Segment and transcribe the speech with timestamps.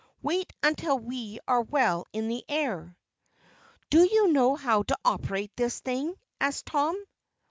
[0.23, 2.97] "Wait until we are well in the air."
[3.91, 6.95] "Do you know how to operate this thing?" asked Tom.